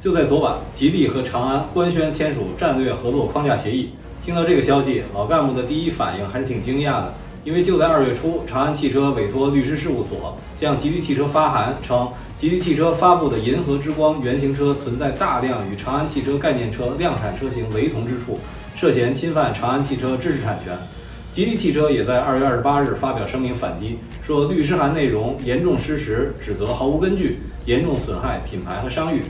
[0.00, 3.90] 就在昨晚，吉利和长安官宣签署战略合作框架协议。
[4.24, 18.38] 听到这个消息，老干部的第一反应还是挺惊讶的，因为就在二月初，长安汽车委托律师事务所向吉利汽车发函称，吉利汽车发布的银河之光原型车存在大量与长安汽车概念车量产车型雷同之处，
[18.76, 20.78] 涉嫌侵犯长安汽车知识产权。
[21.32, 29.22] 吉利汽车也在二月二十八日发表声明反击，说律师函内容严重失实，指责毫无根据，严重损害品牌和商誉。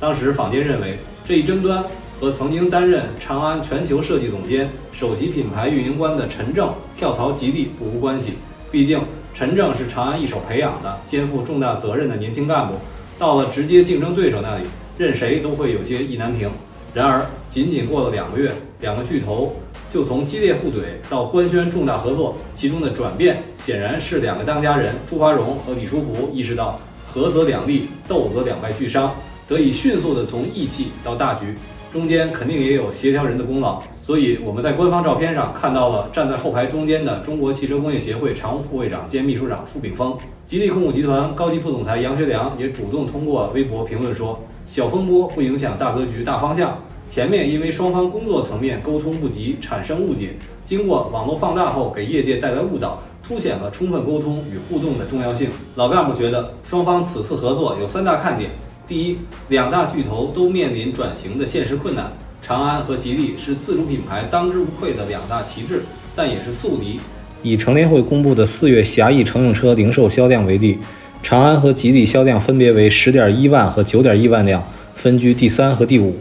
[0.00, 1.84] 当时坊间认为这一争端
[2.18, 8.38] 和曾经担任长安全球设计总监、首席品牌运营官的陈正跳槽吉利不无关系。
[8.72, 8.98] 毕竟
[9.34, 12.74] 陈正是长安一手培养的、肩负重大责任的年轻干部，
[13.18, 14.64] 到了直接竞争对手那里，
[14.96, 16.50] 任谁都会有些意难平。
[16.94, 19.54] 然而，仅仅过了两个月，两个巨头
[19.90, 29.14] 就从激烈互怼到官宣重大合作，其中的转变显然是两个当家人朱华荣和李书福意识到合则两利，斗则两败俱伤，
[29.50, 31.56] 得以迅速的从义气到大局。
[31.90, 40.16] 中间肯定也有协调人的功劳，所以我们在官方照片上看到了站在后排中间的中国汽车工业协会常务副会长兼秘书长傅炳峰。
[40.46, 44.40] 吉利控股集团高级副总裁杨学良也主动通过微博评论说
[44.70, 46.78] ：“小风波不影响大格局、大方向。
[47.08, 55.50] 前面因为双方工作层面沟通不及，产生误解，经过网络放大后，给业界带来误导，凸显了充分沟通与互动的重要性。
[55.74, 58.48] 老干部觉得，双方此次合作有三大看点。”
[58.90, 59.18] 第一，
[59.50, 62.12] 两大巨头都面临转型的现实困难。
[62.42, 65.82] 长安和吉利是自主品牌当之无愧的两大旗帜，
[66.16, 66.98] 但也是宿敌。
[67.40, 70.76] 以乘联会公布的四月狭义乘用车零售销量为例，
[71.22, 74.60] 长安和吉利销量分别为十点一万和九点一万辆，
[74.96, 76.16] 分居第三和第五。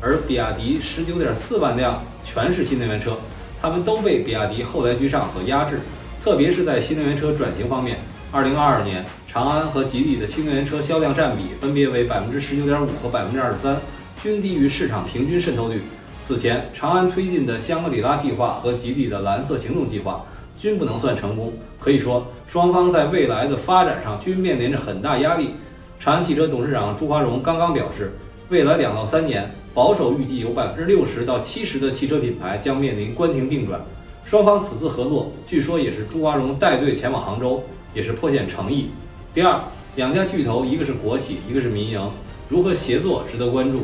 [0.00, 3.18] 而比亚迪十九点四万辆全是新能源车，
[3.60, 5.80] 他们都被比亚迪后来居上所压制，
[6.22, 7.98] 特别是在新能源车转型方面。
[8.34, 13.78] 二零二二年，长安和吉利的新能源车销量占比分别为百分之十九点五和百分之二十三，
[14.18, 15.82] 均低于市场平均渗透率。
[16.22, 20.24] 此前，长安推进的香格里拉计划和吉利的蓝色行动计划
[20.56, 21.52] 均不能算成功。
[21.78, 25.50] 可以说，双方在未来的发展上均面临着很大压力。
[26.00, 28.14] 长安汽车董事长朱华荣刚刚表示，
[28.48, 33.78] 未来两到三年，保守预计有百分之六十到七十的汽车品牌将面临关停并转。
[34.24, 37.62] 双方此次合作，据说也是朱华荣带队前往杭州。
[37.94, 38.88] 也是颇显诚意。
[39.34, 39.60] 第二，
[39.96, 42.00] 两家巨头，一个是国企，一个是民营，
[42.48, 43.80] 如何协作值得关注。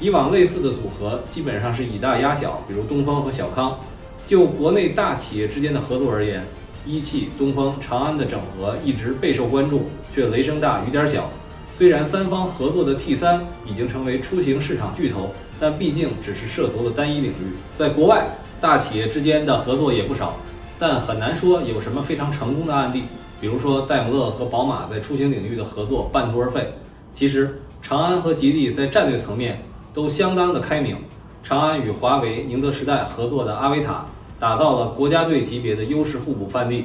[0.00, 3.78] 以往类似的组合基本上是以大压小，比如东风和小康。
[4.24, 6.42] 就国内大企业之间的合作而言，
[6.86, 11.28] 一汽、东风、长安的整合一直备受关注，却雷声大雨点小。
[11.70, 17.56] 虽然三方合作的 T 三已经成为出行市场巨头，但毕竟只是涉足了单一领域。
[17.74, 18.26] 在国外，
[18.60, 20.36] 大企业之间的合作也不少，
[20.78, 23.04] 但很难说有什么非常成功的案例。
[23.40, 26.74] 比如说，戴姆勒和宝马在出行领域的合作半途而废。
[27.10, 29.62] 其实，长安和吉利在战略层面
[29.94, 30.96] 都相当的开明。
[31.42, 34.04] 长安与华为、宁德时代合作的阿维塔，
[34.38, 36.82] 打造了国家队级别的优势互补范例；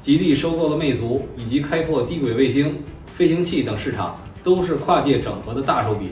[0.00, 2.82] 吉利收购了魅族，以及开拓低轨卫星、
[3.14, 6.10] 飞行器等市场，都是跨界整合的大手笔。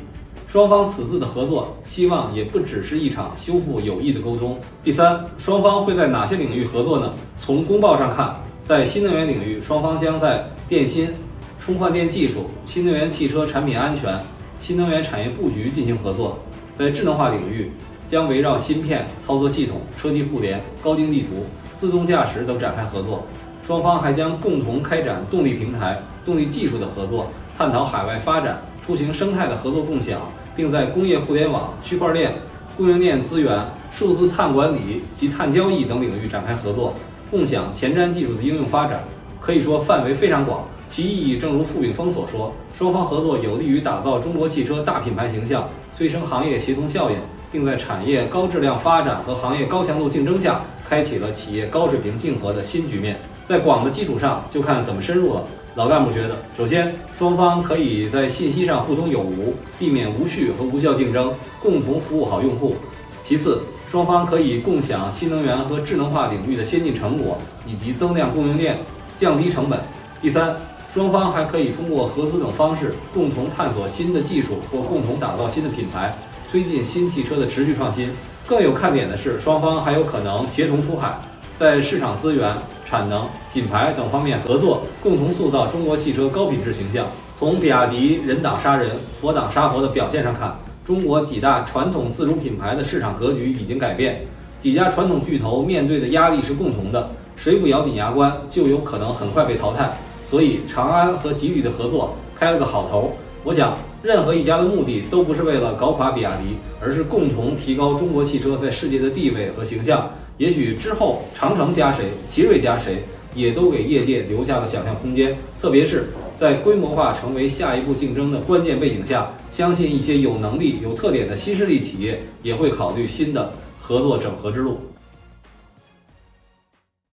[0.51, 4.59] 双方此次的合作，希望也不只是一场修复友谊的沟通。
[4.83, 7.15] 第三，双方会在哪些领域合作呢？
[7.39, 8.35] 从公报上看。
[8.65, 11.15] 在新能源领域，双方将在电芯、
[11.61, 14.19] 充换电技术、新能源汽车产品安全、
[14.59, 16.37] 新能源产业布局进行合作；
[16.75, 17.71] 在智能化领域，
[18.09, 21.47] 将围绕芯片、操作系统、车机互联、高精地图、
[21.77, 23.25] 自动驾驶等展开合作。
[23.63, 30.21] 双方还将共同开展动力平台、动力技术的合作，探讨海外发展、出行生态的合作共享，
[30.55, 32.35] 并在工业互联网、区块链、
[32.77, 33.59] 供应链资源、
[33.91, 36.95] 数字碳管理及碳交易等领域展开合作。
[37.31, 39.05] 共享前瞻技术的应用发展，
[39.41, 40.65] 可以说范围非常广。
[40.89, 47.17] 其意义正如傅炳峰所说，双方合作有利于打造中国汽车大品牌形象，催生行业协同效应，
[47.53, 53.21] 并在产业高质量发展和行业高强度竞争下，开启了企业高水平竞合的新局面。
[53.45, 55.45] 在广的基础上，就看怎么深入了。
[55.81, 62.77] 老干部觉得，首先双方可以在信息上互通有无，避免无序和无效竞争，共同服务好用户。
[63.23, 68.77] 其次，双方可以共享新能源和智能化领域的先进成果，以及增量供应链，
[69.17, 69.81] 降低成本。
[70.21, 70.55] 第三，
[70.91, 76.15] 双方还可以通过合资等方式，共同探索新的技术或共同打造新的品牌，
[76.53, 78.11] 推进新汽车的持续创新。
[78.47, 81.19] 更有看点的是，双方还有可能协同出海，
[81.57, 82.55] 在市场资源、
[82.91, 87.07] 产能、品牌等方面合作，共同塑造中国汽车高品质形象。
[87.37, 90.59] 从比亚迪人挡杀人，佛挡杀佛的表现上看。
[90.85, 94.27] 中国几大传统自主品牌的市场格局已经改变，
[94.59, 99.93] 几家传统巨头面对的压力是共同的，谁不咬紧牙关，就有可能很快被淘汰。
[100.25, 103.13] 所以，长安和吉利的合作开了个好头。
[103.45, 110.11] 我想，任何一家的目的都不是为了搞垮比亚迪，而是共同提高中国汽车在世界的地位和形象。
[110.41, 113.05] 也许之后长城加谁，奇瑞加谁，
[113.35, 115.37] 也都给业界留下了想象空间。
[115.61, 124.79] 特别是在规模化成为下一步竞争的关键背景下，相信一些有能力、有特点的新势力企业也会考虑新的合作整合之路。